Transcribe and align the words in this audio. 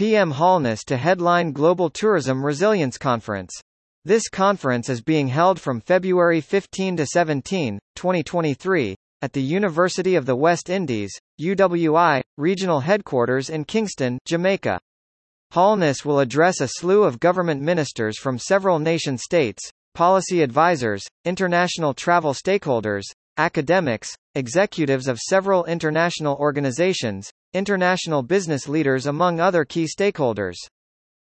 PM 0.00 0.30
Holness 0.30 0.82
to 0.84 0.96
headline 0.96 1.52
Global 1.52 1.90
Tourism 1.90 2.42
Resilience 2.42 2.96
Conference. 2.96 3.52
This 4.06 4.30
conference 4.30 4.88
is 4.88 5.02
being 5.02 5.28
held 5.28 5.60
from 5.60 5.82
February 5.82 6.40
15 6.40 6.96
to 6.96 7.04
17, 7.04 7.78
2023, 7.96 8.96
at 9.20 9.34
the 9.34 9.42
University 9.42 10.14
of 10.14 10.24
the 10.24 10.34
West 10.34 10.70
Indies, 10.70 11.12
UWI, 11.38 12.22
regional 12.38 12.80
headquarters 12.80 13.50
in 13.50 13.66
Kingston, 13.66 14.18
Jamaica. 14.24 14.80
Holness 15.52 16.02
will 16.02 16.20
address 16.20 16.62
a 16.62 16.68
slew 16.68 17.02
of 17.02 17.20
government 17.20 17.60
ministers 17.60 18.18
from 18.18 18.38
several 18.38 18.78
nation-states, 18.78 19.70
policy 19.92 20.40
advisors, 20.40 21.06
international 21.26 21.92
travel 21.92 22.32
stakeholders, 22.32 23.02
academics, 23.36 24.16
executives 24.34 25.08
of 25.08 25.18
several 25.18 25.66
international 25.66 26.36
organizations, 26.36 27.30
international 27.52 28.22
business 28.22 28.68
leaders 28.68 29.06
among 29.06 29.40
other 29.40 29.64
key 29.64 29.86
stakeholders. 29.86 30.56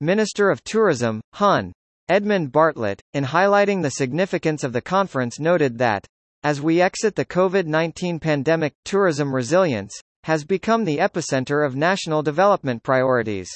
Minister 0.00 0.50
of 0.50 0.62
Tourism, 0.64 1.20
Hun. 1.34 1.72
Edmund 2.10 2.52
Bartlett, 2.52 3.00
in 3.14 3.24
highlighting 3.24 3.82
the 3.82 3.92
significance 3.92 4.62
of 4.62 4.74
the 4.74 4.82
conference 4.82 5.40
noted 5.40 5.78
that, 5.78 6.06
as 6.42 6.60
we 6.60 6.82
exit 6.82 7.14
the 7.14 7.24
COVID-19 7.24 8.20
pandemic, 8.20 8.74
tourism 8.84 9.34
resilience, 9.34 9.98
has 10.24 10.44
become 10.44 10.84
the 10.84 10.98
epicenter 10.98 11.66
of 11.66 11.76
national 11.76 12.22
development 12.22 12.82
priorities. 12.82 13.48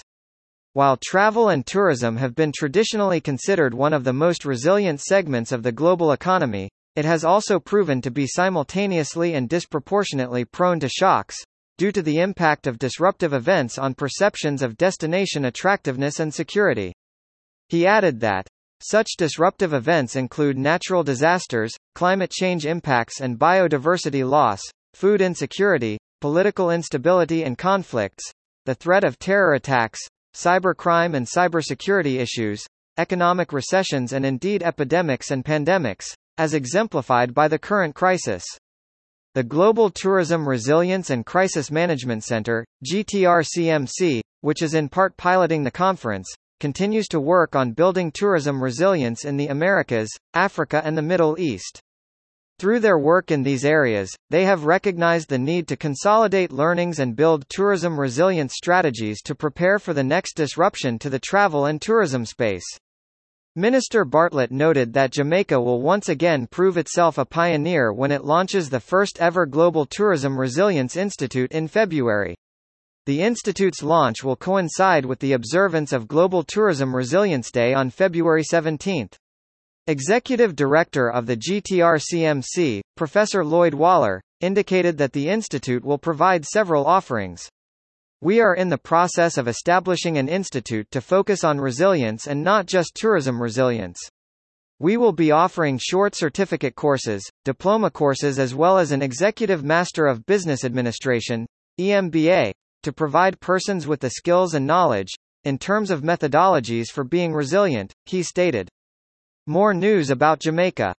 While 0.72 0.96
travel 1.04 1.50
and 1.50 1.66
tourism 1.66 2.16
have 2.16 2.34
been 2.34 2.52
traditionally 2.52 3.20
considered 3.20 3.74
one 3.74 3.92
of 3.92 4.04
the 4.04 4.12
most 4.14 4.46
resilient 4.46 5.00
segments 5.00 5.52
of 5.52 5.62
the 5.62 5.72
global 5.72 6.12
economy, 6.12 6.70
it 6.96 7.04
has 7.04 7.24
also 7.24 7.60
proven 7.60 8.00
to 8.00 8.10
be 8.10 8.26
simultaneously 8.26 9.34
and 9.34 9.48
disproportionately 9.48 10.44
prone 10.46 10.80
to 10.80 10.88
shocks, 10.88 11.36
due 11.78 11.92
to 11.92 12.02
the 12.02 12.18
impact 12.18 12.66
of 12.66 12.78
disruptive 12.78 13.32
events 13.32 13.78
on 13.78 13.94
perceptions 13.94 14.62
of 14.62 14.76
destination 14.76 15.46
attractiveness 15.46 16.20
and 16.20 16.34
security. 16.34 16.92
He 17.68 17.86
added 17.86 18.20
that, 18.20 18.46
such 18.80 19.16
disruptive 19.16 19.72
events 19.72 20.14
include 20.16 20.58
natural 20.58 21.02
disasters, 21.02 21.72
climate 21.94 22.30
change 22.30 22.66
impacts 22.66 23.20
and 23.20 23.38
biodiversity 23.38 24.28
loss, 24.28 24.60
food 24.94 25.20
insecurity, 25.20 25.98
political 26.20 26.70
instability 26.70 27.44
and 27.44 27.56
conflicts, 27.56 28.24
the 28.66 28.74
threat 28.74 29.04
of 29.04 29.18
terror 29.18 29.54
attacks, 29.54 30.00
cybercrime 30.34 31.14
and 31.14 31.26
cybersecurity 31.26 32.18
issues, 32.18 32.64
economic 32.98 33.52
recessions 33.52 34.12
and 34.12 34.26
indeed 34.26 34.62
epidemics 34.62 35.30
and 35.30 35.44
pandemics, 35.44 36.06
as 36.38 36.54
exemplified 36.54 37.32
by 37.32 37.48
the 37.48 37.58
current 37.58 37.94
crisis. 37.94 38.44
The 39.38 39.44
Global 39.44 39.88
Tourism 39.88 40.48
Resilience 40.48 41.10
and 41.10 41.24
Crisis 41.24 41.70
Management 41.70 42.24
Center, 42.24 42.66
GTRCMC, 42.84 44.20
which 44.40 44.62
is 44.62 44.74
in 44.74 44.88
part 44.88 45.16
piloting 45.16 45.62
the 45.62 45.70
conference, 45.70 46.28
continues 46.58 47.06
to 47.06 47.20
work 47.20 47.54
on 47.54 47.70
building 47.70 48.10
tourism 48.10 48.60
resilience 48.60 49.24
in 49.24 49.36
the 49.36 49.46
Americas, 49.46 50.10
Africa 50.34 50.82
and 50.84 50.98
the 50.98 51.02
Middle 51.02 51.38
East. 51.38 51.80
Through 52.58 52.80
their 52.80 52.98
work 52.98 53.30
in 53.30 53.44
these 53.44 53.64
areas, 53.64 54.12
they 54.28 54.44
have 54.44 54.64
recognized 54.64 55.28
the 55.28 55.38
need 55.38 55.68
to 55.68 55.76
consolidate 55.76 56.50
learnings 56.50 56.98
and 56.98 57.14
build 57.14 57.48
tourism 57.48 57.96
resilience 57.96 58.54
strategies 58.56 59.22
to 59.22 59.36
prepare 59.36 59.78
for 59.78 59.94
the 59.94 60.02
next 60.02 60.34
disruption 60.34 60.98
to 60.98 61.08
the 61.08 61.20
travel 61.20 61.66
and 61.66 61.80
tourism 61.80 62.26
space. 62.26 62.66
Minister 63.58 64.04
Bartlett 64.04 64.52
noted 64.52 64.92
that 64.92 65.10
Jamaica 65.10 65.60
will 65.60 65.82
once 65.82 66.08
again 66.08 66.46
prove 66.46 66.76
itself 66.76 67.18
a 67.18 67.24
pioneer 67.24 67.92
when 67.92 68.12
it 68.12 68.24
launches 68.24 68.70
the 68.70 68.78
first 68.78 69.18
ever 69.18 69.46
Global 69.46 69.84
Tourism 69.84 70.38
Resilience 70.38 70.96
Institute 70.96 71.50
in 71.50 71.66
February. 71.66 72.36
The 73.06 73.20
Institute's 73.20 73.82
launch 73.82 74.22
will 74.22 74.36
coincide 74.36 75.04
with 75.04 75.18
the 75.18 75.32
observance 75.32 75.92
of 75.92 76.06
Global 76.06 76.44
Tourism 76.44 76.94
Resilience 76.94 77.50
Day 77.50 77.74
on 77.74 77.90
February 77.90 78.44
17. 78.44 79.08
Executive 79.88 80.54
Director 80.54 81.10
of 81.10 81.26
the 81.26 81.36
GTRCMC, 81.36 82.80
Professor 82.96 83.44
Lloyd 83.44 83.74
Waller, 83.74 84.22
indicated 84.40 84.98
that 84.98 85.12
the 85.12 85.28
Institute 85.28 85.84
will 85.84 85.98
provide 85.98 86.46
several 86.46 86.86
offerings. 86.86 87.48
We 88.20 88.40
are 88.40 88.56
in 88.56 88.68
the 88.68 88.78
process 88.78 89.38
of 89.38 89.46
establishing 89.46 90.18
an 90.18 90.28
institute 90.28 90.90
to 90.90 91.00
focus 91.00 91.44
on 91.44 91.60
resilience 91.60 92.26
and 92.26 92.42
not 92.42 92.66
just 92.66 92.96
tourism 92.96 93.40
resilience. 93.40 93.98
We 94.80 94.96
will 94.96 95.12
be 95.12 95.30
offering 95.30 95.78
short 95.80 96.16
certificate 96.16 96.74
courses, 96.74 97.22
diploma 97.44 97.92
courses 97.92 98.40
as 98.40 98.56
well 98.56 98.78
as 98.78 98.90
an 98.90 99.02
Executive 99.02 99.62
Master 99.62 100.06
of 100.06 100.26
Business 100.26 100.64
Administration, 100.64 101.46
EMBA, 101.78 102.52
to 102.82 102.92
provide 102.92 103.40
persons 103.40 103.86
with 103.86 104.00
the 104.00 104.10
skills 104.10 104.54
and 104.54 104.66
knowledge, 104.66 105.14
in 105.44 105.56
terms 105.56 105.90
of 105.90 106.02
methodologies 106.02 106.88
for 106.92 107.04
being 107.04 107.32
resilient, 107.32 107.92
he 108.06 108.24
stated. 108.24 108.68
More 109.46 109.72
news 109.72 110.10
about 110.10 110.40
Jamaica. 110.40 110.92